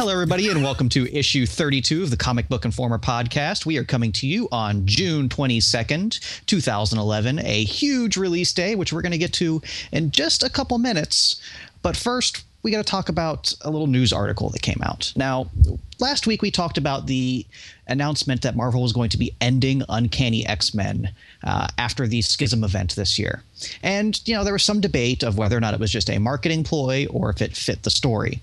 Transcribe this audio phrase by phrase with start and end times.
[0.00, 3.66] Hello, everybody, and welcome to issue 32 of the Comic Book Informer podcast.
[3.66, 9.02] We are coming to you on June 22nd, 2011, a huge release day, which we're
[9.02, 9.60] going to get to
[9.92, 11.38] in just a couple minutes.
[11.82, 15.12] But first, we got to talk about a little news article that came out.
[15.16, 15.50] Now,
[15.98, 17.44] last week we talked about the
[17.86, 21.12] announcement that Marvel was going to be ending Uncanny X Men
[21.44, 23.42] uh, after the Schism event this year.
[23.82, 26.18] And, you know, there was some debate of whether or not it was just a
[26.18, 28.40] marketing ploy or if it fit the story.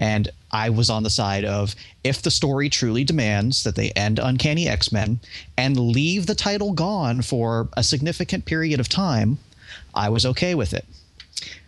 [0.00, 4.18] And I was on the side of if the story truly demands that they end
[4.18, 5.20] Uncanny X Men
[5.56, 9.38] and leave the title gone for a significant period of time,
[9.94, 10.86] I was okay with it.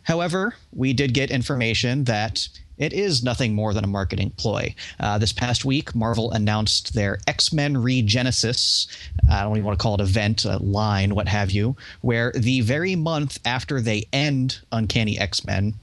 [0.05, 4.75] However, we did get information that it is nothing more than a marketing ploy.
[4.99, 8.89] Uh, this past week, Marvel announced their X Men Regenesis,
[9.31, 12.63] I don't even want to call it event, a line, what have you, where the
[12.63, 15.75] very month after they end Uncanny X Men,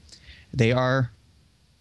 [0.52, 1.10] they are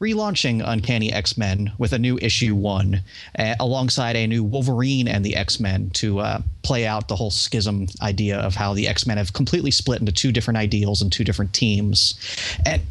[0.02, 3.02] relaunching Uncanny X Men with a new issue one,
[3.38, 7.31] uh, alongside a new Wolverine and the X Men to uh, play out the whole
[7.31, 11.11] schism idea of how the X Men have completely split into two different ideals and
[11.11, 12.17] two different teams,
[12.66, 12.81] and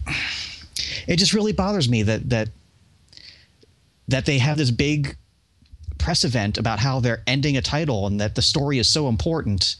[1.07, 2.49] it just really bothers me that that
[4.09, 5.17] that they have this big
[5.99, 9.77] press event about how they're ending a title and that the story is so important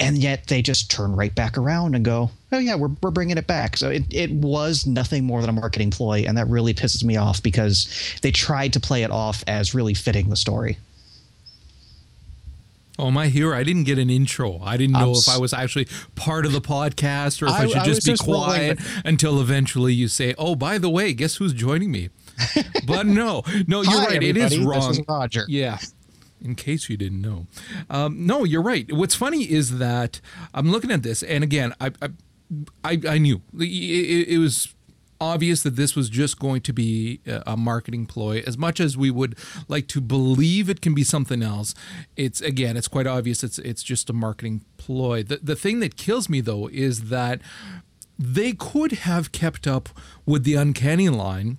[0.00, 3.38] and yet they just turn right back around and go oh yeah we're, we're bringing
[3.38, 6.74] it back so it, it was nothing more than a marketing ploy and that really
[6.74, 10.78] pisses me off because they tried to play it off as really fitting the story
[13.00, 13.56] Oh, my hero!
[13.56, 14.58] I didn't get an intro.
[14.60, 17.66] I didn't know if I was actually part of the podcast or if I, I
[17.68, 21.52] should just be just quiet until eventually you say, "Oh, by the way, guess who's
[21.52, 22.08] joining me?"
[22.86, 24.22] but no, no, you're Hi, right.
[24.22, 24.88] It is wrong.
[24.88, 25.44] This is Roger.
[25.48, 25.78] Yeah.
[26.40, 27.46] In case you didn't know,
[27.90, 28.90] um, no, you're right.
[28.92, 30.20] What's funny is that
[30.54, 32.08] I'm looking at this, and again, I, I,
[32.84, 34.72] I, I knew it, it, it was
[35.20, 39.10] obvious that this was just going to be a marketing ploy as much as we
[39.10, 41.74] would like to believe it can be something else
[42.16, 45.96] it's again it's quite obvious it's it's just a marketing ploy the the thing that
[45.96, 47.40] kills me though is that
[48.18, 49.88] they could have kept up
[50.24, 51.58] with the uncanny line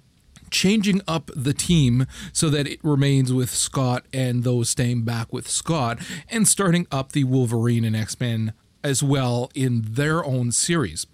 [0.52, 5.48] changing up the team so that it remains with Scott and those staying back with
[5.48, 6.00] Scott
[6.30, 11.06] and starting up the Wolverine and X-Men as well in their own series.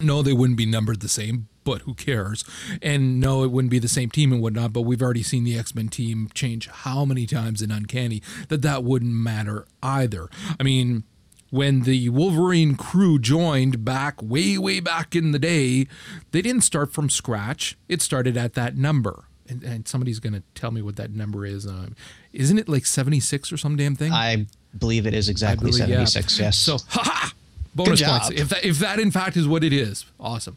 [0.00, 2.44] No, they wouldn't be numbered the same, but who cares?
[2.82, 5.58] And no, it wouldn't be the same team and whatnot, but we've already seen the
[5.58, 10.28] X Men team change how many times in Uncanny that that wouldn't matter either.
[10.58, 11.04] I mean,
[11.52, 15.86] when the Wolverine crew joined back way, way back in the day,
[16.30, 17.76] they didn't start from scratch.
[17.90, 19.24] It started at that number.
[19.46, 21.66] And, and somebody's going to tell me what that number is.
[21.66, 21.88] Uh,
[22.32, 24.12] isn't it like 76 or some damn thing?
[24.12, 24.46] I
[24.78, 26.04] believe it is exactly believe- yeah.
[26.06, 26.56] 76, yes.
[26.56, 27.32] So, haha!
[27.74, 28.30] Bonus points.
[28.30, 30.56] If that, if that in fact is what it is, awesome.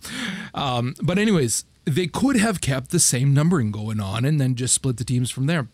[0.54, 4.74] Um, but anyways, they could have kept the same numbering going on and then just
[4.74, 5.68] split the teams from there.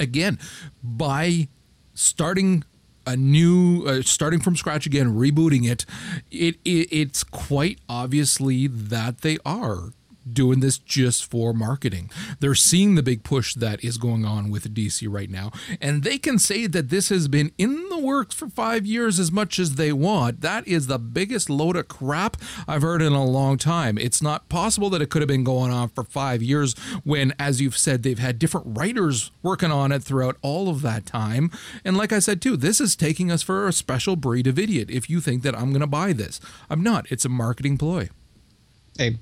[0.00, 0.36] Again,
[0.82, 1.46] by
[1.94, 2.64] starting
[3.08, 5.86] a new, uh, starting from scratch again, rebooting it,
[6.30, 9.92] it, it, it's quite obviously that they are
[10.34, 12.10] doing this just for marketing.
[12.40, 16.18] They're seeing the big push that is going on with DC right now, and they
[16.18, 19.74] can say that this has been in the works for five years as much as
[19.74, 20.40] they want.
[20.40, 22.36] That is the biggest load of crap
[22.66, 23.98] I've heard in a long time.
[23.98, 26.74] It's not possible that it could have been going on for five years
[27.04, 31.06] when, as you've said, they've had different writers working on it throughout all of that
[31.06, 31.50] time.
[31.84, 34.90] And like I said, too, this is taking us for a special breed of idiot
[34.90, 36.40] if you think that I'm going to buy this.
[36.70, 37.10] I'm not.
[37.10, 38.10] It's a marketing ploy.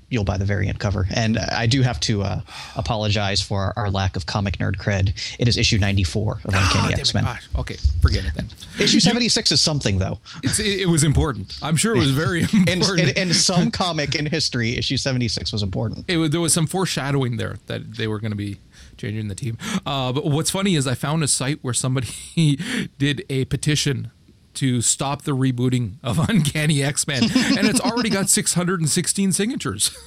[0.09, 1.07] You'll buy the variant cover.
[1.13, 2.41] And I do have to uh,
[2.75, 5.13] apologize for our lack of comic nerd cred.
[5.39, 6.99] It is issue 94 of Ah, Uncanny it.
[6.99, 7.25] X Men.
[7.57, 8.47] Okay, forget it then.
[8.79, 10.19] Issue 76 is something, though.
[10.43, 11.57] It's, it, was important.
[11.61, 13.09] I'm sure it was very important.
[13.17, 16.05] in, in some comic in history, issue 76 was important.
[16.07, 18.57] it was, there was some foreshadowing there that they were going to be
[18.97, 19.57] changing the team.
[19.85, 22.57] Uh, but what's funny is I found a site where somebody
[22.97, 24.11] did a petition
[24.57, 29.97] to stop the rebooting of Uncanny X Men, and it's already got 616 signatures.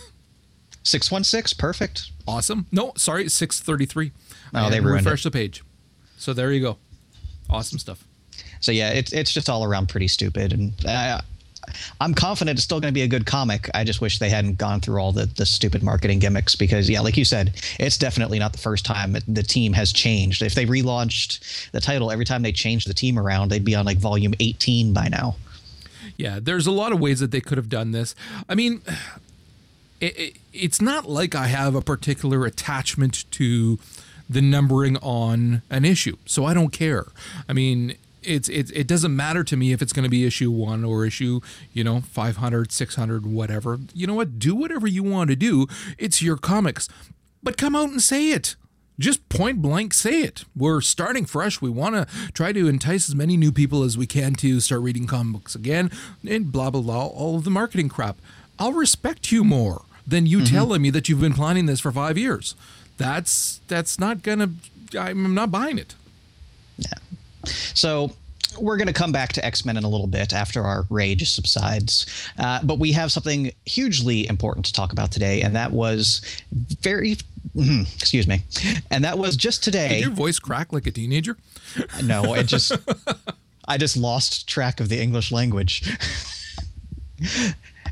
[0.82, 2.10] 616, perfect.
[2.26, 2.66] Awesome.
[2.72, 4.12] No, sorry, 633.
[4.54, 5.62] Oh, they ruined refresh the page.
[6.16, 6.78] So there you go.
[7.48, 8.04] Awesome stuff.
[8.60, 11.20] So yeah, it's it's just all around pretty stupid, and uh,
[12.00, 13.68] I'm confident it's still going to be a good comic.
[13.74, 17.00] I just wish they hadn't gone through all the the stupid marketing gimmicks because yeah,
[17.00, 20.42] like you said, it's definitely not the first time the team has changed.
[20.42, 23.84] If they relaunched the title every time they changed the team around, they'd be on
[23.84, 25.36] like volume 18 by now.
[26.16, 28.14] Yeah, there's a lot of ways that they could have done this.
[28.48, 28.82] I mean,
[30.00, 33.78] it, it, it's not like I have a particular attachment to
[34.28, 37.06] the numbering on an issue, so I don't care.
[37.48, 40.50] I mean, it's it, it doesn't matter to me if it's going to be issue
[40.50, 41.40] 1 or issue,
[41.72, 43.78] you know, 500, 600, whatever.
[43.94, 44.38] You know what?
[44.38, 45.66] Do whatever you want to do.
[45.98, 46.88] It's your comics.
[47.42, 48.56] But come out and say it.
[48.98, 50.44] Just point blank say it.
[50.54, 51.62] We're starting fresh.
[51.62, 54.82] We want to try to entice as many new people as we can to start
[54.82, 55.90] reading comic books again
[56.28, 58.18] and blah blah blah all of the marketing crap.
[58.58, 60.54] I'll respect you more than you mm-hmm.
[60.54, 62.54] telling me that you've been planning this for 5 years.
[62.98, 64.50] That's that's not going to
[65.00, 65.94] I'm not buying it.
[66.76, 66.98] Yeah.
[67.44, 68.12] So
[68.58, 71.28] we're going to come back to X Men in a little bit after our rage
[71.30, 72.06] subsides.
[72.38, 76.20] Uh, but we have something hugely important to talk about today, and that was
[76.80, 77.16] very.
[77.56, 78.42] Mm, excuse me.
[78.90, 79.88] And that was just today.
[79.88, 81.36] Did your voice crack like a teenager?
[82.02, 82.72] No, it just.
[83.66, 85.88] I just lost track of the English language.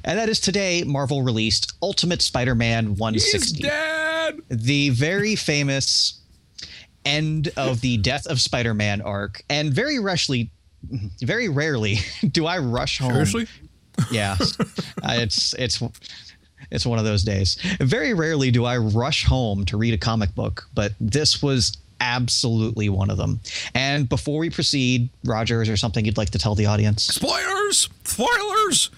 [0.04, 3.38] and that is today Marvel released Ultimate Spider-Man 160.
[3.38, 4.40] He's dead.
[4.48, 6.18] The very famous
[7.08, 10.50] end of the Death of Spider-Man arc, and very rarely,
[11.22, 11.98] very rarely
[12.30, 13.12] do I rush home.
[13.12, 13.46] Seriously?
[14.12, 14.36] Yeah,
[15.02, 15.82] uh, it's it's
[16.70, 17.56] it's one of those days.
[17.80, 22.88] Very rarely do I rush home to read a comic book, but this was absolutely
[22.88, 23.40] one of them.
[23.74, 27.02] And before we proceed, Roger, is there something you'd like to tell the audience?
[27.02, 27.88] Spoilers!
[28.04, 28.90] Spoilers!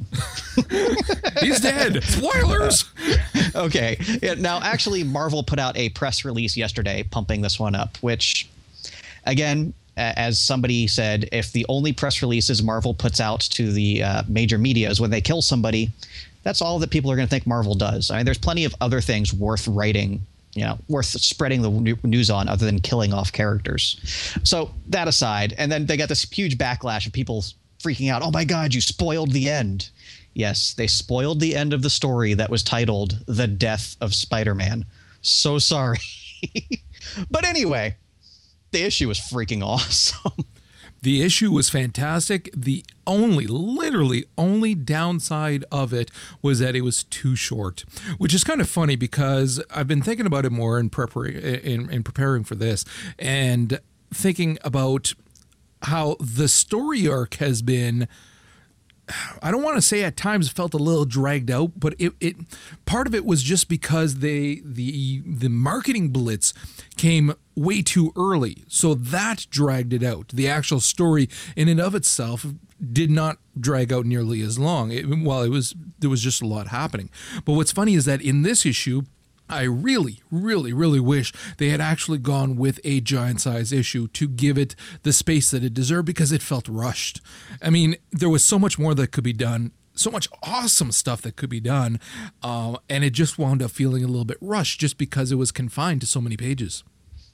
[1.40, 2.02] He's dead.
[2.02, 2.84] Spoilers.
[3.54, 3.96] okay.
[4.22, 8.48] Yeah, now, actually, Marvel put out a press release yesterday pumping this one up, which,
[9.26, 14.22] again, as somebody said, if the only press releases Marvel puts out to the uh,
[14.28, 15.90] major media is when they kill somebody,
[16.42, 18.10] that's all that people are going to think Marvel does.
[18.10, 20.22] I mean, there's plenty of other things worth writing,
[20.54, 24.00] you know, worth spreading the news on other than killing off characters.
[24.42, 27.44] So that aside, and then they got this huge backlash of people
[27.82, 28.22] freaking out.
[28.22, 29.90] Oh my God, you spoiled the end.
[30.34, 34.54] Yes, they spoiled the end of the story that was titled The Death of Spider
[34.54, 34.86] Man.
[35.22, 35.98] So sorry.
[37.30, 37.96] but anyway,
[38.70, 40.44] the issue was freaking awesome.
[41.02, 42.50] The issue was fantastic.
[42.54, 46.10] The only, literally, only downside of it
[46.42, 47.84] was that it was too short,
[48.18, 51.90] which is kind of funny because I've been thinking about it more in, prepar- in,
[51.90, 52.84] in preparing for this
[53.18, 53.80] and
[54.12, 55.14] thinking about
[55.82, 58.08] how the story arc has been
[59.42, 62.36] I don't want to say at times felt a little dragged out, but it, it
[62.86, 66.52] part of it was just because they the the marketing blitz
[66.96, 68.64] came way too early.
[68.68, 70.28] So that dragged it out.
[70.28, 72.46] The actual story in and of itself
[72.92, 74.90] did not drag out nearly as long.
[74.90, 77.10] It, it was there was just a lot happening.
[77.44, 79.02] But what's funny is that in this issue
[79.50, 84.28] I really, really, really wish they had actually gone with a giant size issue to
[84.28, 87.20] give it the space that it deserved because it felt rushed.
[87.60, 91.20] I mean, there was so much more that could be done, so much awesome stuff
[91.22, 91.98] that could be done,
[92.42, 95.50] uh, and it just wound up feeling a little bit rushed just because it was
[95.50, 96.84] confined to so many pages.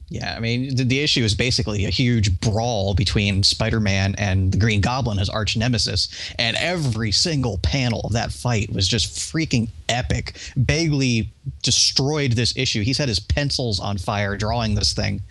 [0.09, 4.53] Yeah, I mean, the, the, issue is basically a huge brawl between Spider Man and
[4.53, 6.09] the Green Goblin, his arch nemesis.
[6.39, 10.37] And every single panel of that fight was just freaking epic.
[10.57, 12.83] Bagley destroyed this issue.
[12.83, 15.23] He's had his pencils on fire drawing this thing.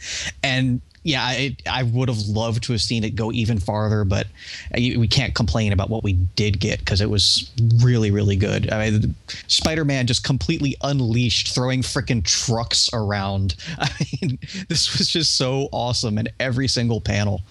[0.43, 4.25] And yeah, I, I would have loved to have seen it go even farther, but
[4.74, 7.51] we can't complain about what we did get because it was
[7.83, 8.71] really, really good.
[8.71, 9.13] I mean,
[9.45, 13.55] Spider Man just completely unleashed, throwing freaking trucks around.
[13.77, 17.41] I mean, this was just so awesome in every single panel.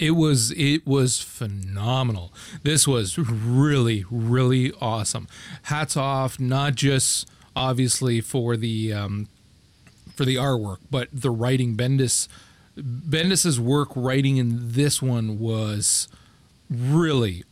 [0.00, 2.32] It was it was phenomenal.
[2.64, 5.28] This was really really awesome.
[5.62, 9.28] Hats off, not just obviously for the um,
[10.16, 11.76] for the artwork, but the writing.
[11.76, 12.26] Bendis
[12.76, 16.08] Bendis's work writing in this one was
[16.70, 17.44] really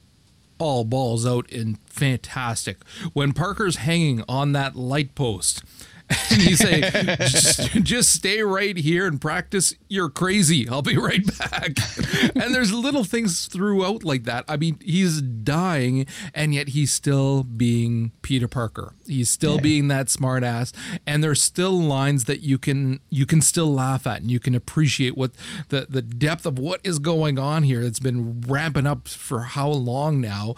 [0.58, 2.78] all balls out and fantastic.
[3.12, 5.62] When Parker's hanging on that light post
[6.30, 6.82] and you say,
[7.20, 9.74] just, just, stay right here and practice.
[9.88, 10.68] You're crazy.
[10.68, 11.78] I'll be right back.
[12.34, 14.44] and there's little things throughout like that.
[14.46, 18.94] I mean, he's dying, and yet he's still being Peter Parker.
[19.06, 19.62] He's still yeah.
[19.62, 20.72] being that smartass,
[21.06, 24.54] and there's still lines that you can you can still laugh at, and you can
[24.54, 25.30] appreciate what
[25.70, 27.80] the the depth of what is going on here.
[27.80, 30.54] It's been ramping up for how long now.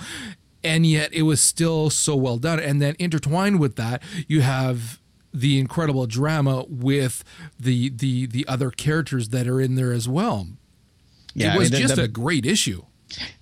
[0.65, 2.59] And yet it was still so well done.
[2.59, 4.99] And then intertwined with that, you have
[5.41, 7.23] the incredible drama with
[7.61, 10.47] the the the other characters that are in there as well.
[11.35, 12.83] Yeah, it was I mean, the, just the, a great issue.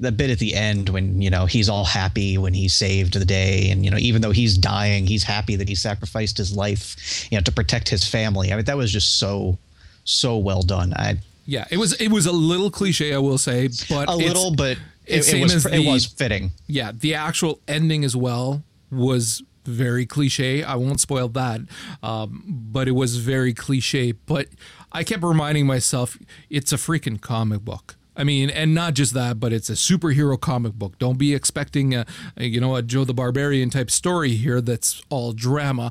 [0.01, 3.25] the bit at the end when you know he's all happy when he saved the
[3.25, 7.27] day and you know even though he's dying he's happy that he sacrificed his life
[7.31, 9.57] you know to protect his family i mean that was just so
[10.05, 13.69] so well done i yeah it was it was a little cliche i will say
[13.89, 17.59] but a little but it, it was as it the- was fitting yeah, the actual
[17.67, 20.63] ending as well was very cliche.
[20.63, 21.61] I won't spoil that,
[22.03, 24.13] um, but it was very cliche.
[24.13, 24.49] But
[24.93, 26.19] I kept reminding myself,
[26.51, 27.97] it's a freaking comic book.
[28.17, 30.99] I mean, and not just that, but it's a superhero comic book.
[30.99, 32.07] Don't be expecting a,
[32.37, 35.91] a, you know, a Joe the Barbarian type story here that's all drama.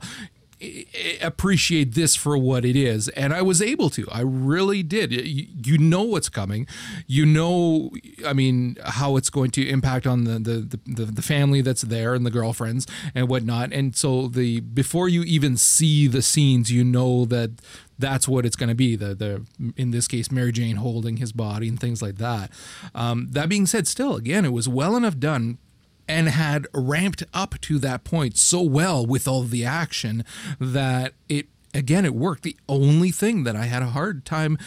[1.22, 3.10] Appreciate this for what it is.
[3.10, 4.08] And i was able to.
[4.12, 5.12] I really did.
[5.12, 6.68] You, you know what's coming.
[7.08, 7.92] You know
[8.26, 12.14] i mean how it's going to impact on the, the the the family that's there
[12.14, 13.74] and the girlfriends and whatnot.
[13.74, 17.52] And so the before you even see the scenes you know that
[18.00, 19.46] that's what it's going to be the the
[19.78, 22.52] in this case mary jane holding his body and things like that.
[22.96, 25.58] Um, that being said still again it was well enough done
[26.08, 30.24] and had ramped up to that point so well with all the action
[30.60, 34.58] that it again it worked the only thing that i had a hard time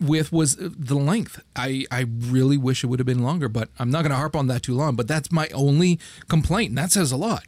[0.00, 3.90] with was the length i i really wish it would have been longer but i'm
[3.90, 5.98] not going to harp on that too long but that's my only
[6.28, 7.44] complaint and that says a lot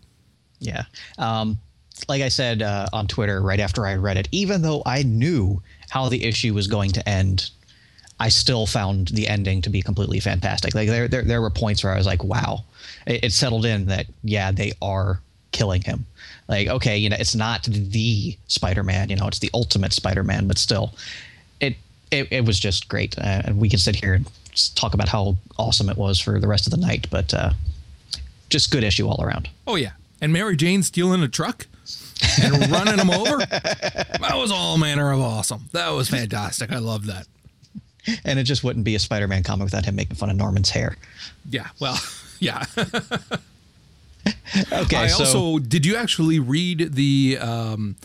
[0.59, 0.85] Yeah.
[1.19, 1.59] Um,
[2.09, 5.63] like I said uh, on Twitter right after I read it, even though I knew
[5.91, 7.51] how the issue was going to end,
[8.19, 10.75] I still found the ending to be completely fantastic.
[10.75, 12.65] Like there, there, there were points where I was like, wow,
[13.07, 15.21] it, it settled in that yeah, they are
[15.53, 16.07] killing him.
[16.49, 20.59] Like okay, you know, it's not the Spider-Man, you know, it's the ultimate Spider-Man, but
[20.59, 20.95] still,
[21.61, 21.77] it
[22.11, 23.19] it, it was just great.
[23.19, 24.31] Uh, and we can sit here and
[24.75, 27.53] talk about how awesome it was for the rest of the night, but uh,
[28.49, 29.49] just good issue all around.
[29.67, 29.91] oh yeah
[30.23, 31.67] and mary jane stealing a truck
[32.41, 37.07] and running him over that was all manner of awesome that was fantastic i love
[37.07, 37.27] that
[38.25, 40.97] And it just wouldn't be a Spider-Man comic without him making fun of Norman's hair.
[41.51, 41.99] yeah well
[42.41, 42.65] yeah
[44.73, 47.97] Okay, I so also did you actually read the um,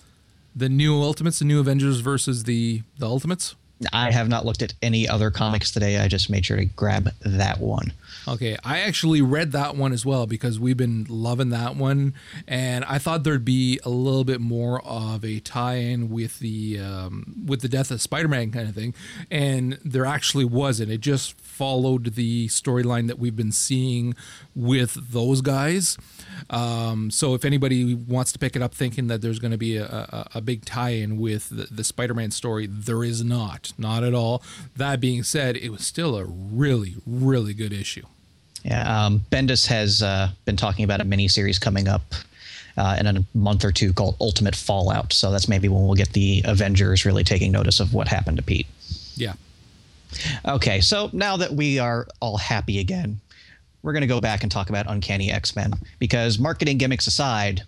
[0.56, 3.56] the new Ultimates, the new Avengers versus the the Ultimates?
[3.92, 6.00] I have not looked at any other comics today.
[6.00, 7.94] I just made sure to grab that one.
[8.28, 12.14] Okay, I actually read that one as well because we've been loving that one,
[12.48, 17.44] and I thought there'd be a little bit more of a tie-in with the um,
[17.48, 18.94] with the death of Spider-Man kind of thing,
[19.32, 20.92] and there actually wasn't.
[20.92, 24.16] It just followed the storyline that we've been seeing
[24.56, 25.98] with those guys.
[26.50, 29.78] Um, so if anybody wants to pick it up thinking that there's going to be
[29.78, 34.14] a, a, a big tie-in with the, the Spider-Man story, there is not, not at
[34.14, 34.42] all.
[34.76, 38.06] That being said, it was still a really, really good issue.
[38.64, 42.14] Yeah, um, Bendis has uh, been talking about a miniseries coming up
[42.78, 45.14] uh, in a month or two called Ultimate Fallout.
[45.14, 48.44] So that's maybe when we'll get the Avengers really taking notice of what happened to
[48.44, 48.68] Pete.
[49.16, 49.34] Yeah.
[50.46, 53.20] Okay, so now that we are all happy again,
[53.84, 57.64] we're going to go back and talk about Uncanny X Men because marketing gimmicks aside,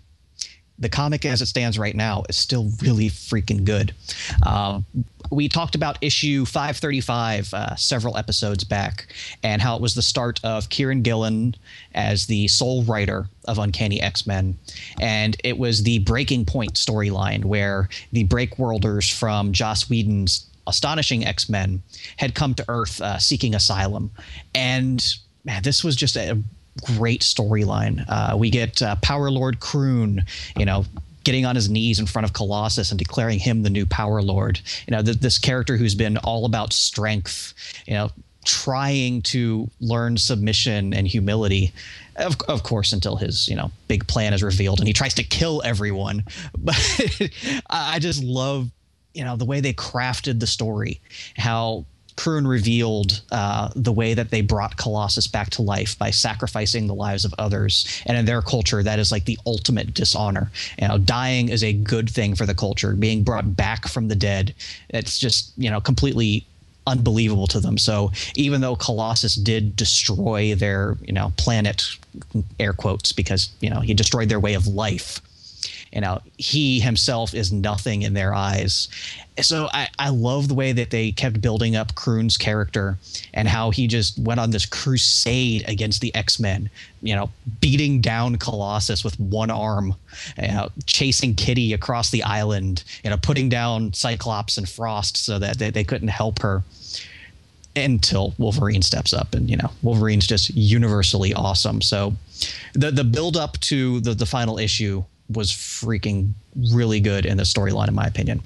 [0.78, 3.94] the comic as it stands right now is still really freaking good.
[4.44, 4.84] Um,
[5.30, 10.40] we talked about issue 535 uh, several episodes back and how it was the start
[10.44, 11.54] of Kieron Gillen
[11.94, 14.58] as the sole writer of Uncanny X Men.
[15.00, 21.48] And it was the breaking point storyline where the Breakworlders from Joss Whedon's astonishing X
[21.48, 21.82] Men
[22.16, 24.10] had come to Earth uh, seeking asylum.
[24.54, 25.04] And
[25.44, 26.42] man, this was just a
[26.82, 28.04] great storyline.
[28.08, 30.84] Uh, we get uh, Power Lord Kroon, you know,
[31.24, 34.60] getting on his knees in front of Colossus and declaring him the new Power Lord.
[34.86, 37.54] You know, th- this character who's been all about strength,
[37.86, 38.10] you know,
[38.44, 41.72] trying to learn submission and humility.
[42.16, 45.24] Of, of course, until his you know big plan is revealed and he tries to
[45.24, 46.24] kill everyone.
[46.56, 46.76] But
[47.68, 48.70] I just love
[49.14, 51.00] you know the way they crafted the story,
[51.36, 51.84] how
[52.16, 56.94] Kroon revealed uh, the way that they brought Colossus back to life by sacrificing the
[56.94, 58.02] lives of others.
[58.06, 60.50] And in their culture, that is like the ultimate dishonor.
[60.80, 62.94] You know, dying is a good thing for the culture.
[62.94, 64.54] Being brought back from the dead,
[64.90, 66.46] it's just you know completely
[66.86, 67.78] unbelievable to them.
[67.78, 71.84] So even though Colossus did destroy their you know planet,
[72.60, 75.20] air quotes, because you know he destroyed their way of life
[75.94, 78.88] you know he himself is nothing in their eyes
[79.40, 82.98] so I, I love the way that they kept building up Kroon's character
[83.32, 86.70] and how he just went on this crusade against the X-Men,
[87.02, 89.94] you know, beating down Colossus with one arm,
[90.40, 95.38] you know, chasing Kitty across the island, you know, putting down Cyclops and Frost so
[95.40, 96.62] that they, they couldn't help her
[97.76, 101.82] until Wolverine steps up and you know Wolverine's just universally awesome.
[101.82, 102.14] So
[102.74, 106.32] the the build up to the the final issue was freaking
[106.72, 108.42] really good in the storyline in my opinion.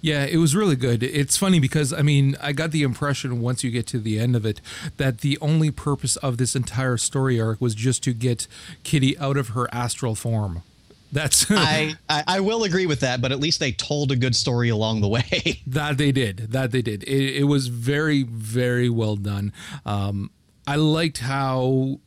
[0.00, 1.02] Yeah, it was really good.
[1.02, 4.36] It's funny because I mean, I got the impression once you get to the end
[4.36, 4.60] of it
[4.98, 8.46] that the only purpose of this entire story arc was just to get
[8.82, 10.62] Kitty out of her astral form.
[11.10, 14.36] That's I, I, I will agree with that, but at least they told a good
[14.36, 15.62] story along the way.
[15.66, 16.52] that they did.
[16.52, 17.02] That they did.
[17.04, 19.52] It, it was very very well done.
[19.86, 20.30] Um,
[20.66, 22.00] I liked how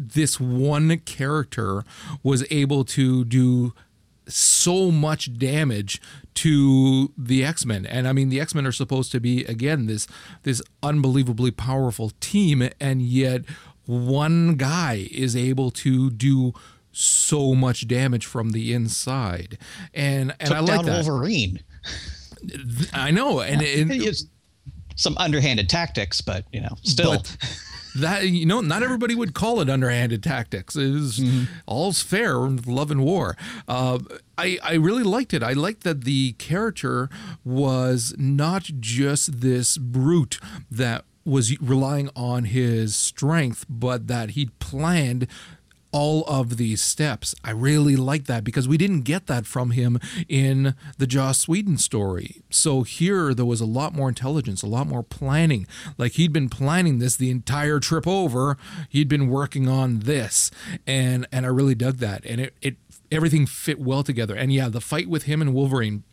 [0.00, 1.84] this one character
[2.22, 3.74] was able to do
[4.26, 6.00] so much damage
[6.34, 7.84] to the X-Men.
[7.84, 10.06] And I mean the X-Men are supposed to be again this
[10.42, 13.42] this unbelievably powerful team and yet
[13.86, 16.54] one guy is able to do
[16.92, 19.58] so much damage from the inside.
[19.92, 21.04] And and Took I like down that.
[21.04, 21.60] Wolverine.
[22.92, 24.24] I know and, and It's
[24.96, 27.16] some underhanded tactics, but you know, still.
[27.16, 27.36] But
[27.96, 30.76] that you know, not everybody would call it underhanded tactics.
[30.76, 31.44] It is Mm-hmm.
[31.66, 33.36] all's fair love and war.
[33.68, 33.98] Uh,
[34.38, 35.42] I I really liked it.
[35.42, 37.08] I liked that the character
[37.44, 40.38] was not just this brute
[40.70, 45.26] that was relying on his strength, but that he'd planned
[45.92, 47.34] all of these steps.
[47.44, 51.78] I really like that because we didn't get that from him in the Joss Whedon
[51.78, 52.42] story.
[52.50, 55.66] So here there was a lot more intelligence, a lot more planning.
[55.98, 58.56] Like he'd been planning this the entire trip over.
[58.88, 60.50] He'd been working on this.
[60.86, 62.24] And and I really dug that.
[62.24, 62.76] And it, it
[63.10, 64.34] everything fit well together.
[64.34, 66.04] And yeah, the fight with him and Wolverine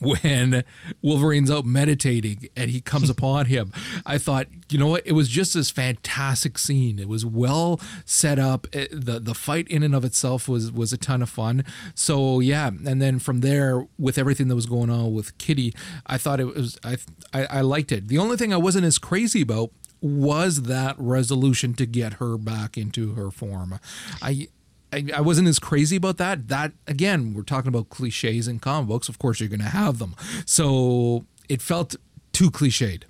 [0.00, 0.64] when
[1.02, 3.72] Wolverine's out meditating and he comes upon him.
[4.04, 5.06] I thought, you know what?
[5.06, 6.98] It was just this fantastic scene.
[6.98, 8.66] It was well set up.
[8.74, 11.64] It- the The fight in and of itself was was a ton of fun.
[11.94, 15.74] So yeah, and then from there, with everything that was going on with Kitty,
[16.06, 16.96] I thought it was I
[17.32, 18.08] I, I liked it.
[18.08, 19.70] The only thing I wasn't as crazy about
[20.00, 23.78] was that resolution to get her back into her form.
[24.20, 24.48] I
[24.94, 26.48] I, I wasn't as crazy about that.
[26.48, 29.08] That again, we're talking about cliches in comic books.
[29.08, 30.14] Of course, you're going to have them.
[30.46, 31.96] So it felt
[32.32, 33.02] too cliched.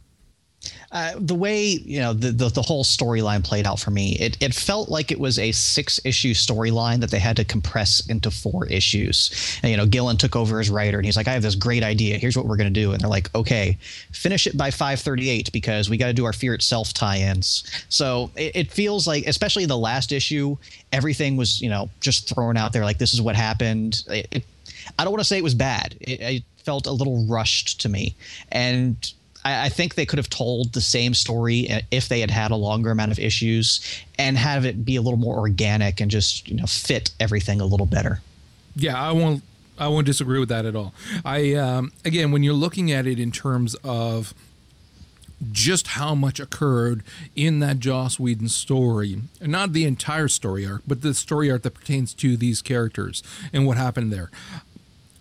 [0.92, 4.36] Uh, the way you know the the, the whole storyline played out for me, it
[4.40, 8.30] it felt like it was a six issue storyline that they had to compress into
[8.30, 9.58] four issues.
[9.62, 11.82] And you know, Gillen took over as writer, and he's like, "I have this great
[11.82, 12.16] idea.
[12.18, 13.76] Here's what we're going to do." And they're like, "Okay,
[14.12, 18.54] finish it by 538 because we got to do our Fear Itself tie-ins." So it,
[18.54, 20.56] it feels like, especially the last issue,
[20.92, 24.04] everything was you know just thrown out there like this is what happened.
[24.08, 24.44] It, it,
[24.98, 25.96] I don't want to say it was bad.
[26.00, 28.14] It, it felt a little rushed to me,
[28.52, 29.12] and
[29.44, 32.56] I, I think they could have told the same story if they had had a
[32.56, 33.80] longer amount of issues
[34.18, 37.66] and have it be a little more organic and just you know fit everything a
[37.66, 38.20] little better.
[38.76, 39.42] Yeah, I won't.
[39.76, 40.94] I won't disagree with that at all.
[41.24, 44.34] I um, again, when you're looking at it in terms of
[45.50, 47.02] just how much occurred
[47.34, 51.74] in that Joss Whedon story, not the entire story arc, but the story arc that
[51.74, 54.30] pertains to these characters and what happened there.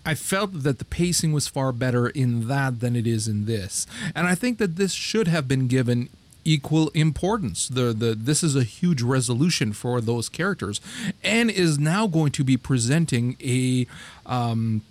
[0.05, 3.87] I felt that the pacing was far better in that than it is in this.
[4.13, 6.09] And I think that this should have been given
[6.45, 7.67] equal importance.
[7.67, 10.81] The the this is a huge resolution for those characters
[11.23, 13.87] and is now going to be presenting a
[14.25, 14.81] um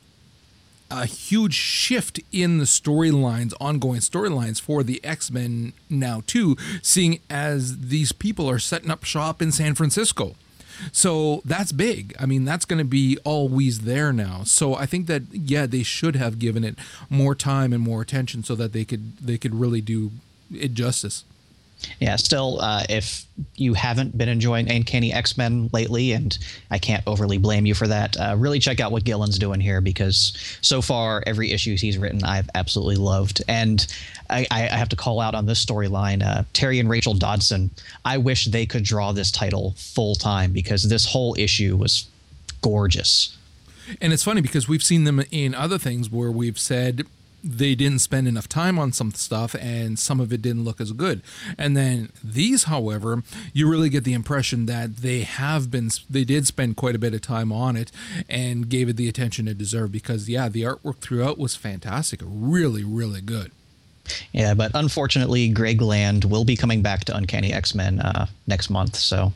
[0.91, 7.21] a huge shift in the storylines, ongoing storylines for the X Men now too, seeing
[7.31, 10.35] as these people are setting up shop in San Francisco.
[10.93, 12.15] So that's big.
[12.19, 14.43] I mean, that's going to be always there now.
[14.45, 16.77] So I think that yeah, they should have given it
[17.09, 20.11] more time and more attention so that they could they could really do
[20.55, 21.25] it justice.
[22.01, 26.37] Yeah, still, uh, if you haven't been enjoying Uncanny X Men lately, and
[26.71, 29.81] I can't overly blame you for that, uh, really check out what Gillen's doing here
[29.81, 33.43] because so far, every issue he's written, I've absolutely loved.
[33.49, 33.87] And
[34.31, 37.71] I, I have to call out on this storyline uh, Terry and Rachel Dodson.
[38.05, 42.07] I wish they could draw this title full time because this whole issue was
[42.63, 43.37] gorgeous.
[44.01, 47.07] And it's funny because we've seen them in other things where we've said
[47.45, 50.93] they didn't spend enough time on some stuff and some of it didn't look as
[50.93, 51.23] good.
[51.59, 56.47] And then these, however, you really get the impression that they have been, they did
[56.47, 57.91] spend quite a bit of time on it
[58.29, 62.21] and gave it the attention it deserved because, yeah, the artwork throughout was fantastic.
[62.23, 63.51] Really, really good.
[64.33, 68.69] Yeah, but unfortunately, Greg Land will be coming back to Uncanny X Men uh, next
[68.69, 68.97] month.
[68.97, 69.33] So,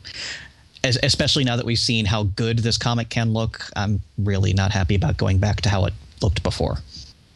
[0.83, 4.95] especially now that we've seen how good this comic can look, I'm really not happy
[4.95, 6.79] about going back to how it looked before.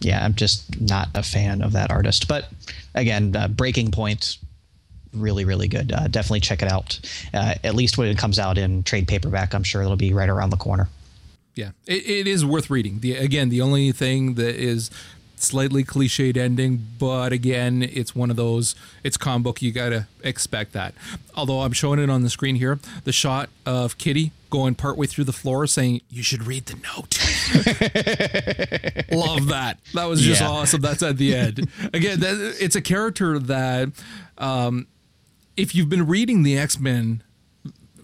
[0.02, 2.28] Yeah, I'm just not a fan of that artist.
[2.28, 2.50] But
[2.96, 4.38] again, uh, Breaking Point,
[5.14, 5.92] really, really good.
[5.92, 7.00] Uh, definitely check it out.
[7.34, 10.30] Uh, at least when it comes out in trade paperback, I'm sure it'll be right
[10.30, 10.90] around the corner.
[11.56, 13.00] Yeah, it, it is worth reading.
[13.00, 14.90] The again, the only thing that is
[15.42, 18.76] slightly cliched ending, but again, it's one of those.
[19.04, 19.62] It's comic book.
[19.62, 20.94] You gotta expect that.
[21.36, 25.24] Although I'm showing it on the screen here, the shot of Kitty going partway through
[25.24, 27.18] the floor, saying, "You should read the note."
[29.12, 29.78] Love that.
[29.94, 30.50] That was just Yeah.
[30.50, 30.82] awesome.
[30.82, 31.68] That's at the end.
[31.94, 33.90] Again, that, it's a character that,
[34.38, 34.88] um,
[35.58, 37.24] if you've been reading the X Men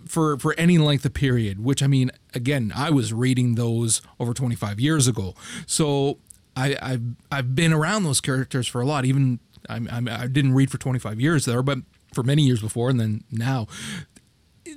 [0.07, 4.33] for for any length of period, which I mean, again, I was reading those over
[4.33, 5.33] 25 years ago,
[5.65, 6.17] so
[6.57, 9.05] I, I've I've been around those characters for a lot.
[9.05, 9.39] Even
[9.69, 11.79] I, I, I didn't read for 25 years there, but
[12.13, 13.67] for many years before, and then now.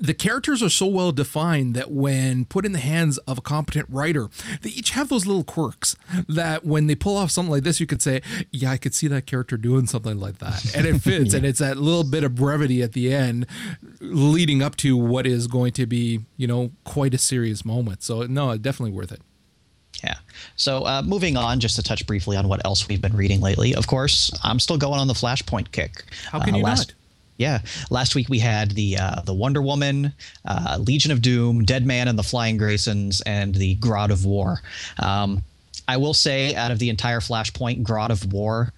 [0.01, 3.87] The characters are so well defined that when put in the hands of a competent
[3.90, 4.29] writer,
[4.62, 5.97] they each have those little quirks
[6.29, 9.09] that when they pull off something like this, you could say, Yeah, I could see
[9.09, 10.75] that character doing something like that.
[10.77, 11.35] And it fits.
[11.35, 13.47] And it's that little bit of brevity at the end
[14.01, 18.05] leading up to what is going to be, you know, quite a serious moment.
[18.05, 19.21] So, no, definitely worth it.
[20.03, 20.15] Yeah.
[20.57, 23.75] So uh, moving on, just to touch briefly on what else we've been reading lately.
[23.75, 26.05] Of course, I'm still going on the Flashpoint kick.
[26.31, 26.95] How can Uh, you last, not?
[27.37, 30.13] Yeah, last week we had the uh, the Wonder Woman,
[30.45, 34.61] uh, Legion of Doom, Dead Man and the Flying Graysons, and the God of War.
[34.99, 35.43] Um,
[35.89, 38.73] I will say, out of the entire Flashpoint, God of War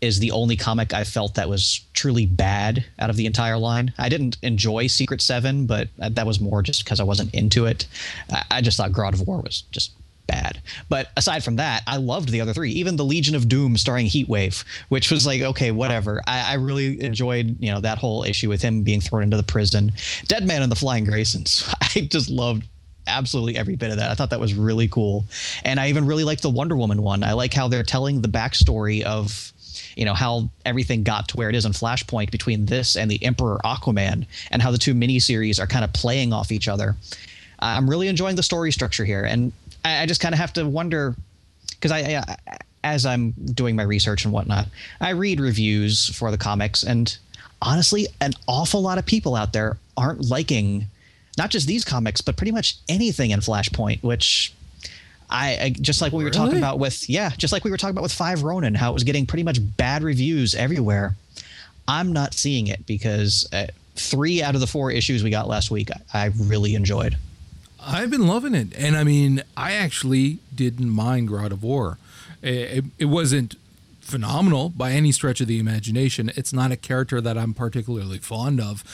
[0.00, 3.92] is the only comic I felt that was truly bad out of the entire line.
[3.98, 7.86] I didn't enjoy Secret Seven, but that was more just because I wasn't into it.
[8.30, 9.92] I, I just thought God of War was just
[10.32, 10.62] bad.
[10.88, 12.72] But aside from that, I loved the other three.
[12.72, 16.22] Even the Legion of Doom starring Heatwave, which was like, okay, whatever.
[16.26, 19.42] I, I really enjoyed, you know, that whole issue with him being thrown into the
[19.42, 19.92] prison.
[20.26, 21.72] Dead Man and the Flying Graysons.
[21.96, 22.64] I just loved
[23.06, 24.10] absolutely every bit of that.
[24.10, 25.24] I thought that was really cool.
[25.64, 27.22] And I even really liked the Wonder Woman one.
[27.22, 29.52] I like how they're telling the backstory of
[29.96, 33.22] you know how everything got to where it is in Flashpoint between this and the
[33.22, 36.96] Emperor Aquaman, and how the two miniseries are kind of playing off each other.
[37.58, 39.52] I'm really enjoying the story structure here, and
[39.84, 41.14] I, I just kind of have to wonder
[41.70, 42.36] because I, I,
[42.84, 44.68] as I'm doing my research and whatnot,
[45.00, 47.16] I read reviews for the comics, and
[47.60, 50.86] honestly, an awful lot of people out there aren't liking
[51.38, 54.52] not just these comics, but pretty much anything in Flashpoint, which.
[55.34, 57.78] I, I just like what we were talking about with yeah, just like we were
[57.78, 61.16] talking about with Five Ronin, how it was getting pretty much bad reviews everywhere.
[61.88, 65.70] I'm not seeing it because uh, three out of the four issues we got last
[65.70, 67.16] week, I, I really enjoyed.
[67.84, 71.98] I've been loving it, and I mean, I actually didn't mind God of War.
[72.42, 73.56] It, it wasn't
[74.00, 76.30] phenomenal by any stretch of the imagination.
[76.36, 78.84] It's not a character that I'm particularly fond of,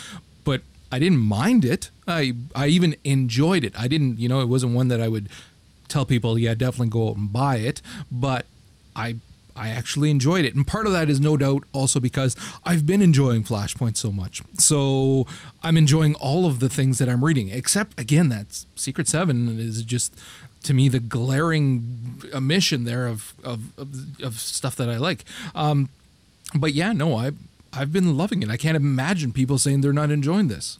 [0.45, 1.91] but I didn't mind it.
[2.07, 3.79] I I even enjoyed it.
[3.79, 5.29] I didn't, you know, it wasn't one that I would
[5.89, 8.47] tell people, yeah, definitely go out and buy it, but
[8.95, 9.17] I
[9.59, 10.55] I actually enjoyed it.
[10.55, 14.43] And part of that is no doubt also because I've been enjoying Flashpoint so much.
[14.57, 15.27] So
[15.63, 19.83] I'm enjoying all of the things that I'm reading, except again, that Secret Seven is
[19.83, 20.15] just
[20.63, 25.25] to me the glaring omission there of of, of, of stuff that I like.
[25.55, 25.89] Um,
[26.55, 27.33] but yeah, no, I
[27.73, 28.51] I've been loving it.
[28.51, 30.79] I can't imagine people saying they're not enjoying this.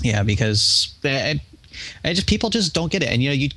[0.00, 0.94] Yeah, because
[2.04, 3.48] it just people just don't get it, and you know, you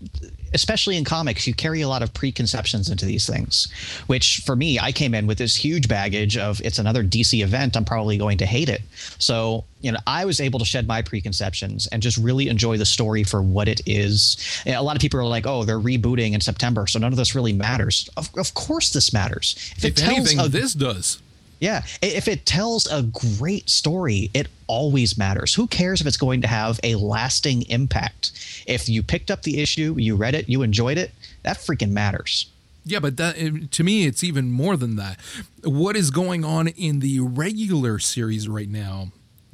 [0.53, 3.67] especially in comics, you carry a lot of preconceptions into these things.
[4.07, 7.75] Which for me, I came in with this huge baggage of it's another DC event.
[7.75, 8.81] I'm probably going to hate it.
[9.19, 12.85] So you know, I was able to shed my preconceptions and just really enjoy the
[12.85, 14.37] story for what it is.
[14.65, 17.17] And a lot of people are like, "Oh, they're rebooting in September, so none of
[17.17, 19.55] this really matters." Of, of course, this matters.
[19.77, 21.19] If, If anything, this does.
[21.59, 25.53] Yeah, if it tells a great story, it always matters.
[25.53, 28.31] Who cares if it's going to have a lasting impact?
[28.67, 31.11] If you picked up the issue, you read it, you enjoyed it,
[31.43, 32.51] that freaking matters.
[32.83, 35.19] Yeah, but that to me, it's even more than that.
[35.63, 39.11] What is going on in the regular series right now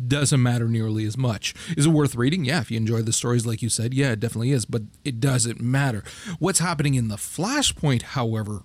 [0.08, 1.54] doesn't matter nearly as much.
[1.78, 2.46] Is it worth reading?
[2.46, 4.66] Yeah, if you enjoy the stories, like you said, yeah, it definitely is.
[4.66, 6.04] But it doesn't matter.
[6.40, 8.64] What's happening in the Flashpoint, however,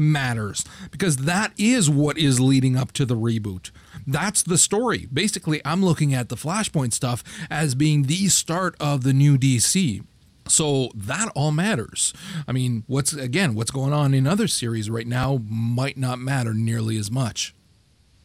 [0.00, 3.70] matters because that is what is leading up to the reboot.
[4.06, 5.06] That's the story.
[5.12, 10.02] Basically, I'm looking at the Flashpoint stuff as being the start of the new DC.
[10.48, 12.12] So that all matters.
[12.48, 16.52] I mean, what's again, what's going on in other series right now might not matter
[16.52, 17.54] nearly as much.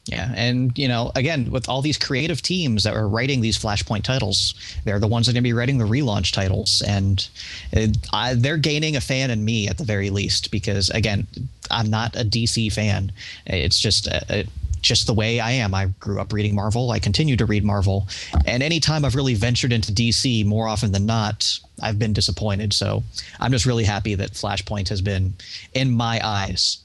[0.05, 4.03] Yeah, and you know, again, with all these creative teams that are writing these Flashpoint
[4.03, 7.27] titles, they're the ones that are going to be writing the relaunch titles, and
[7.71, 10.51] it, I, they're gaining a fan in me at the very least.
[10.51, 11.25] Because again,
[11.71, 13.11] I'm not a DC fan.
[13.47, 14.43] It's just uh, uh,
[14.79, 15.73] just the way I am.
[15.73, 16.91] I grew up reading Marvel.
[16.91, 18.07] I continue to read Marvel,
[18.45, 22.73] and anytime I've really ventured into DC, more often than not, I've been disappointed.
[22.73, 23.03] So
[23.39, 25.33] I'm just really happy that Flashpoint has been,
[25.73, 26.77] in my eyes,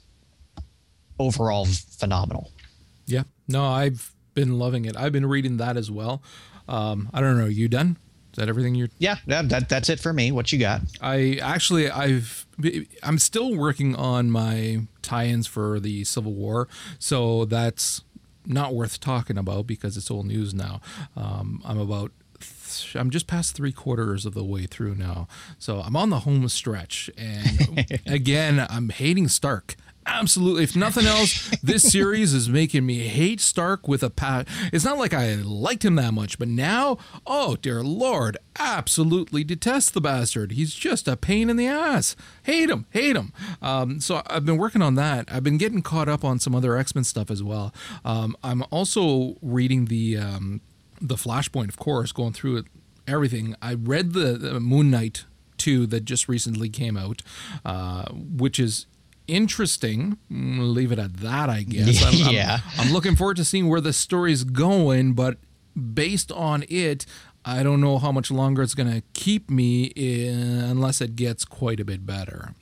[1.19, 2.51] overall phenomenal.
[3.11, 3.25] Yeah.
[3.49, 4.97] No, I've been loving it.
[4.97, 6.23] I've been reading that as well.
[6.69, 7.47] Um, I don't know.
[7.47, 7.97] You done?
[8.33, 8.89] Is that everything you're?
[8.99, 10.31] Yeah, that, that that's it for me.
[10.31, 10.83] What you got?
[11.01, 12.47] I actually I've
[13.03, 16.69] I'm still working on my tie-ins for the Civil War,
[17.01, 18.03] so that's
[18.47, 20.81] not worth talking about because it's old news now.
[21.17, 22.13] Um, I'm about
[22.95, 25.27] I'm just past three quarters of the way through now,
[25.59, 27.11] so I'm on the home stretch.
[27.19, 29.75] And again, I'm hating Stark
[30.11, 30.65] absolutely.
[30.65, 34.99] If nothing else this series is making me hate stark with a pat it's not
[34.99, 40.53] like i liked him that much but now oh dear lord absolutely detest the bastard.
[40.53, 42.15] He's just a pain in the ass.
[42.43, 43.33] Hate him hate him.
[43.63, 45.31] Um, so i've been working on that.
[45.33, 47.73] I've been getting caught up on some other x-men stuff as well.
[48.05, 50.61] Um, i'm also reading the um,
[51.01, 52.67] the flashpoint of course going through it
[53.09, 53.55] everything.
[53.61, 55.25] I read the, the moon knight
[55.59, 57.23] 2 that just recently came out,
[57.65, 58.87] uh, which is
[59.31, 60.19] interesting.
[60.31, 62.05] Mm, leave it at that, I guess.
[62.27, 62.59] I'm, yeah.
[62.79, 65.39] I'm, I'm looking forward to seeing where the story's going, but
[65.95, 67.07] based on it,
[67.45, 71.45] I don't know how much longer it's going to keep me in, unless it gets
[71.45, 72.55] quite a bit better.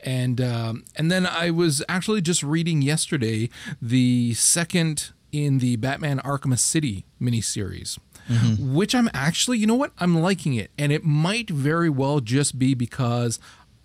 [0.00, 3.50] And um, and then I was actually just reading yesterday
[3.82, 7.98] the second in the Batman Arkham City miniseries.
[8.30, 8.74] Mm-hmm.
[8.74, 9.92] Which I'm actually, you know what?
[9.98, 10.70] I'm liking it.
[10.78, 13.38] And it might very well just be because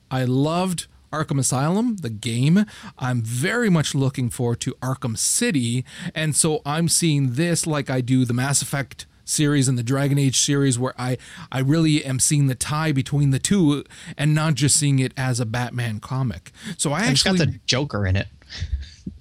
[0.09, 2.65] I loved Arkham Asylum, the game.
[2.97, 5.85] I'm very much looking forward to Arkham City.
[6.13, 10.17] And so I'm seeing this like I do the Mass Effect series and the Dragon
[10.17, 11.17] Age series where I
[11.51, 13.83] I really am seeing the tie between the two
[14.17, 16.51] and not just seeing it as a Batman comic.
[16.77, 18.27] So I and actually got the Joker in it.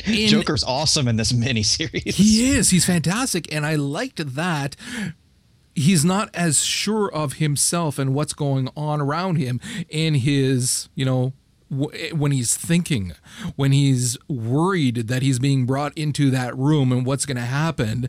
[0.05, 2.15] In, Joker's awesome in this miniseries.
[2.15, 2.71] He is.
[2.71, 4.77] He's fantastic and I liked that
[5.75, 11.05] he's not as sure of himself and what's going on around him in his, you
[11.05, 11.33] know,
[11.71, 13.13] when he's thinking,
[13.57, 18.09] when he's worried that he's being brought into that room and what's going to happen,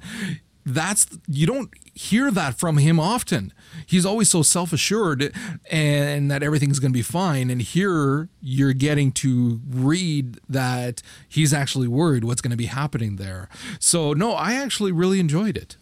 [0.65, 3.53] that's you don't hear that from him often.
[3.85, 5.33] He's always so self-assured
[5.69, 11.53] and that everything's going to be fine and here you're getting to read that he's
[11.53, 13.49] actually worried what's going to be happening there.
[13.79, 15.75] So no, I actually really enjoyed it.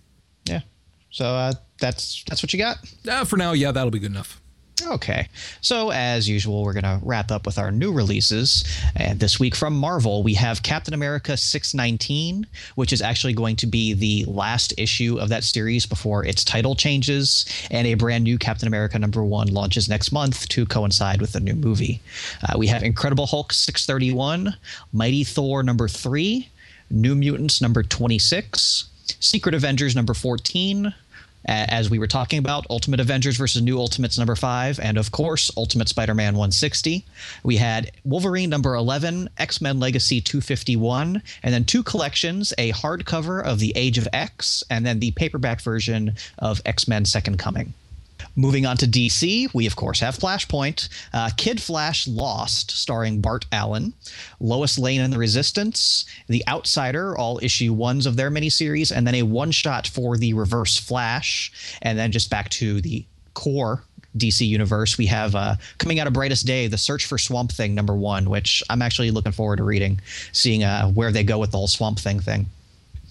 [0.46, 0.62] Yeah.
[1.10, 2.78] So uh, that's that's what you got.
[3.08, 4.42] Uh, for now, yeah, that'll be good enough.
[4.86, 5.28] Okay.
[5.62, 8.64] So, as usual, we're going to wrap up with our new releases.
[8.96, 13.68] And this week from Marvel, we have Captain America 619, which is actually going to
[13.68, 17.46] be the last issue of that series before its title changes.
[17.72, 21.40] And a brand new Captain America number one launches next month to coincide with the
[21.40, 22.02] new movie.
[22.48, 24.56] Uh, we have Incredible Hulk 631,
[24.94, 26.50] Mighty Thor number three,
[26.90, 28.86] New Mutants number 26,
[29.20, 30.94] Secret Avengers number 14
[31.46, 35.52] as we were talking about Ultimate Avengers versus New Ultimates number five, and of course,
[35.56, 37.06] Ultimate Spider Man 160.
[37.44, 43.44] We had Wolverine number 11, X Men Legacy 251, and then two collections a hardcover
[43.44, 47.74] of The Age of X, and then the paperback version of X Men Second Coming.
[48.40, 53.48] Moving on to DC, we of course have Flashpoint, uh, Kid Flash Lost, starring Bart
[53.52, 53.94] Allen,
[54.40, 59.16] Lois Lane and the Resistance, The Outsider, all issue ones of their miniseries, and then
[59.16, 63.82] a one shot for the Reverse Flash, and then just back to the core
[64.16, 65.00] DC universe.
[65.00, 68.30] We have uh, coming out of Brightest Day, The Search for Swamp Thing number one,
[68.30, 70.00] which I'm actually looking forward to reading,
[70.32, 72.46] seeing uh, where they go with the whole Swamp Thing thing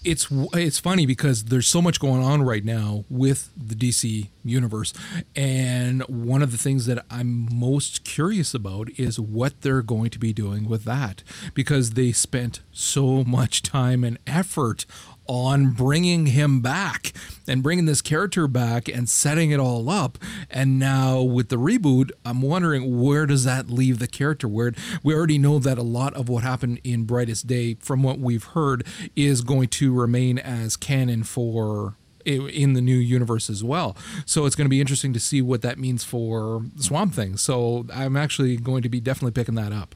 [0.07, 4.93] it's it's funny because there's so much going on right now with the DC universe,
[5.35, 10.19] and one of the things that I'm most curious about is what they're going to
[10.19, 14.85] be doing with that because they spent so much time and effort
[15.27, 17.13] on bringing him back
[17.47, 20.17] and bringing this character back and setting it all up.
[20.49, 24.47] And now with the reboot, I'm wondering where does that leave the character?
[24.47, 28.19] Where we already know that a lot of what happened in Brightest Day, from what
[28.19, 28.85] we've heard,
[29.15, 33.95] is going to remain as canon for in the new universe as well.
[34.25, 37.37] So it's going to be interesting to see what that means for Swamp Thing.
[37.37, 39.95] So I'm actually going to be definitely picking that up.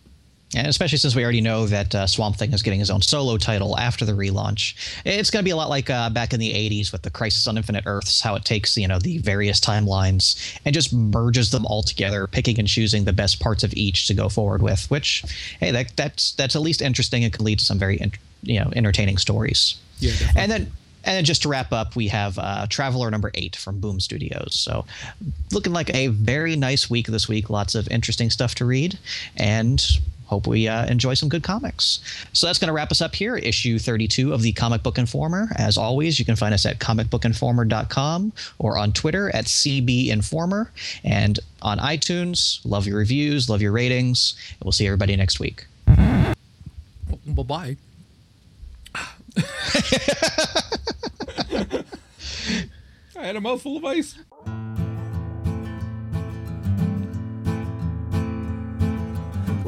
[0.55, 3.37] And especially since we already know that uh, Swamp Thing is getting his own solo
[3.37, 6.51] title after the relaunch, it's going to be a lot like uh, back in the
[6.51, 10.59] '80s with the Crisis on Infinite Earths, how it takes you know the various timelines
[10.65, 14.13] and just merges them all together, picking and choosing the best parts of each to
[14.13, 14.89] go forward with.
[14.91, 15.23] Which,
[15.59, 17.99] hey, that that's that's at least interesting and can lead to some very
[18.43, 19.75] you know entertaining stories.
[19.99, 20.41] Yeah, definitely.
[20.41, 20.71] and then
[21.03, 24.53] and then just to wrap up, we have uh, Traveler number eight from Boom Studios.
[24.53, 24.85] So,
[25.51, 27.49] looking like a very nice week this week.
[27.49, 28.99] Lots of interesting stuff to read,
[29.35, 29.83] and
[30.31, 31.99] hope we uh, enjoy some good comics.
[32.31, 35.49] So that's going to wrap us up here, issue 32 of the Comic Book Informer.
[35.57, 40.71] As always, you can find us at comicbookinformer.com or on Twitter at CB Informer
[41.03, 42.61] and on iTunes.
[42.63, 44.35] Love your reviews, love your ratings.
[44.51, 45.65] And we'll see everybody next week.
[45.85, 46.33] Bye
[47.25, 47.77] bye.
[53.17, 54.17] I had a mouthful of ice.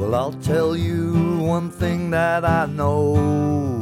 [0.04, 3.80] Well, I'll tell you one thing that I know.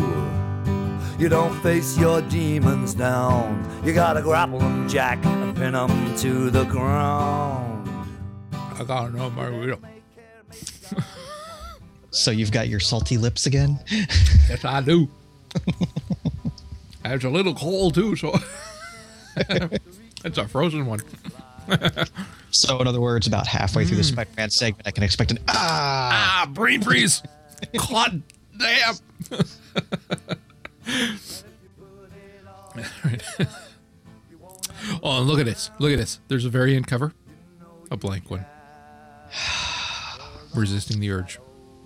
[1.19, 3.69] You don't face your demons down.
[3.85, 7.89] You gotta grapple them, Jack, and pin them to the ground.
[8.53, 9.81] I got another margarita.
[12.13, 13.81] So you've got your salty lips again?
[14.49, 15.09] Yes, I do.
[17.05, 18.39] it's a little cold too, so
[20.25, 21.01] it's a frozen one.
[22.53, 25.39] So, in other words, about halfway through the Spider Man segment, I can expect an
[25.49, 26.45] ah.
[26.45, 27.23] Ah, brain freeze!
[27.91, 28.23] God
[28.59, 28.95] damn!
[35.03, 35.71] oh, look at this!
[35.79, 36.21] Look at this!
[36.29, 37.15] There's a variant cover,
[37.91, 38.45] a blank one.
[40.55, 41.39] Resisting the urge.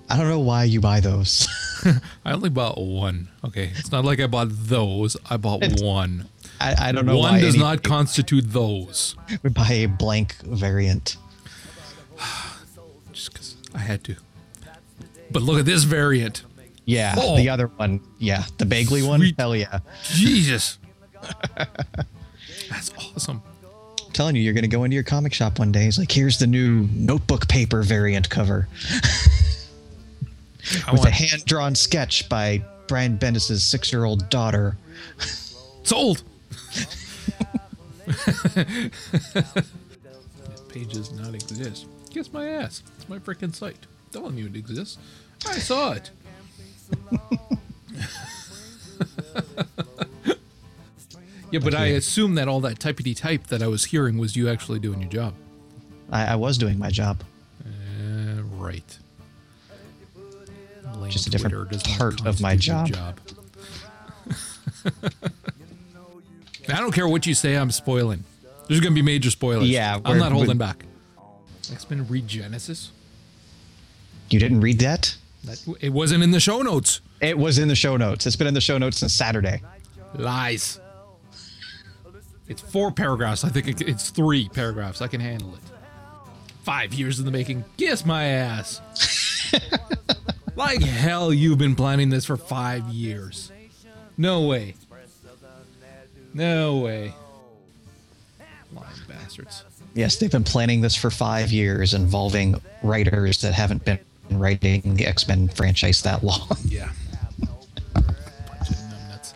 [0.09, 1.47] I don't know why you buy those.
[2.25, 3.29] I only bought one.
[3.45, 5.17] Okay, it's not like I bought those.
[5.31, 6.29] I bought one.
[6.61, 9.15] I, I don't know One does any- not constitute those.
[9.43, 11.17] would buy a blank variant.
[13.13, 14.17] Just because I had to.
[15.31, 16.43] But look at this variant.
[16.85, 17.37] Yeah, Oh.
[17.37, 18.01] the other one.
[18.19, 19.21] Yeah, the Bagley one.
[19.21, 19.35] Sweet.
[19.39, 19.81] Hell yeah.
[20.05, 20.79] Jesus.
[22.71, 23.43] That's awesome.
[24.07, 25.87] I'm telling you, you're going to go into your comic shop one day.
[25.87, 28.69] It's like, here's the new notebook paper variant cover
[30.93, 34.77] with a hand drawn sketch by Brian Bendis' six year old daughter.
[35.83, 36.23] sold.
[40.69, 41.87] page does not exist.
[42.11, 42.83] Kiss my ass.
[42.97, 43.87] It's my freaking site.
[44.13, 44.99] Telling you it exists.
[45.47, 46.11] I saw it.
[51.51, 54.49] yeah, but I assume that all that typety type that I was hearing was you
[54.49, 55.35] actually doing your job.
[56.11, 57.23] I, I was doing my job.
[57.65, 58.99] Uh, right.
[60.95, 63.19] Lame Just a different Twitter does not part of my constitute job.
[66.69, 68.25] I don't care what you say, I'm spoiling.
[68.69, 69.69] There's going to be major spoilers.
[69.69, 70.85] Yeah, I'm not holding back.
[71.71, 72.91] X Men Regenesis?
[74.31, 75.17] You didn't read that?
[75.45, 77.01] That, it wasn't in the show notes.
[77.21, 78.27] It was in the show notes.
[78.27, 79.63] It's been in the show notes since Saturday.
[80.15, 80.81] Lies.
[82.49, 83.45] It's four paragraphs.
[83.45, 85.01] I think it's three paragraphs.
[85.03, 85.61] I can handle it.
[86.63, 87.65] Five years in the making.
[87.77, 88.81] Kiss my ass.
[90.57, 93.53] like hell, you've been planning this for five years.
[94.17, 94.75] No way.
[96.37, 97.15] No way.
[98.75, 99.65] Lying bastards.
[99.95, 103.99] Yes, they've been planning this for five years, involving writers that haven't been
[104.31, 106.47] writing the X Men franchise that long.
[106.69, 106.91] Yeah.
[107.41, 109.33] Bunch of numbnuts.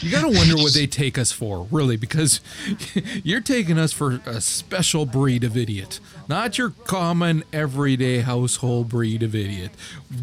[0.00, 2.40] You gotta wonder what they take us for, really, because
[3.22, 9.22] you're taking us for a special breed of idiot, not your common everyday household breed
[9.22, 9.72] of idiot.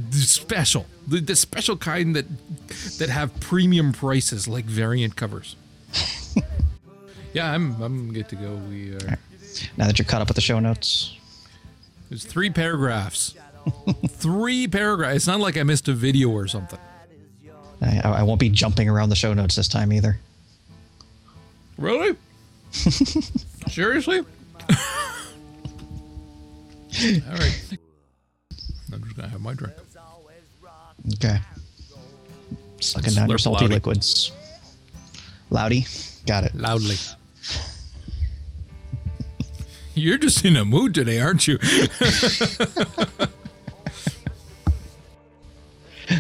[0.10, 2.26] Special, the, the special kind that
[2.98, 5.56] that have premium prices like variant covers.
[7.34, 8.56] Yeah, I'm I'm good to go.
[8.70, 9.18] We are.
[9.78, 11.16] Now that you're caught up with the show notes,
[12.10, 13.36] There's three paragraphs.
[14.08, 15.16] three paragraphs.
[15.18, 16.80] It's not like I missed a video or something.
[17.82, 20.20] I, I won't be jumping around the show notes this time either.
[21.78, 22.16] Really?
[22.72, 24.20] Seriously?
[24.20, 24.26] All
[27.34, 27.78] right.
[28.92, 29.76] I'm just gonna have my drink.
[31.16, 31.38] Okay.
[32.80, 33.76] Sucking down your salty loudy.
[33.76, 34.32] liquids.
[35.50, 35.86] Loudy,
[36.26, 36.56] got it.
[36.56, 36.96] Loudly.
[39.94, 41.58] You're just in a mood today, aren't you?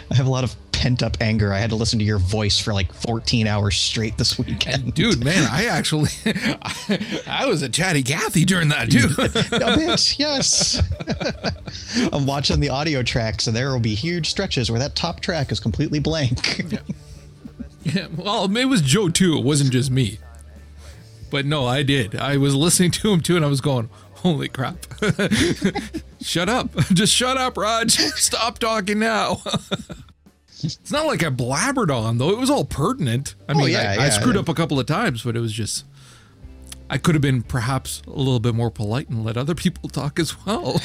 [0.09, 1.53] I have a lot of pent up anger.
[1.53, 4.93] I had to listen to your voice for like 14 hours straight this weekend.
[4.93, 9.09] Dude, man, I actually I, I was a chatty Cathy during that too.
[9.17, 10.81] a bit, yes.
[12.13, 15.51] I'm watching the audio tracks, and there will be huge stretches where that top track
[15.51, 16.63] is completely blank.
[17.83, 19.37] Yeah, well, it was Joe too.
[19.37, 20.19] It wasn't just me.
[21.29, 22.15] But no, I did.
[22.15, 24.77] I was listening to him too, and I was going, "Holy crap!
[26.21, 26.75] shut up!
[26.93, 27.91] Just shut up, Raj!
[28.15, 29.41] Stop talking now."
[30.63, 32.29] it's not like I blabbered on though.
[32.29, 33.35] It was all pertinent.
[33.47, 34.09] I oh, mean, Oh, yeah, I, I yeah.
[34.09, 35.85] screwed up a couple of times, but it was just.
[36.89, 40.19] I could have been perhaps a little bit more polite and let other people talk
[40.19, 40.79] as well.